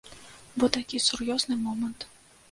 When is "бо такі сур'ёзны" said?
0.61-1.57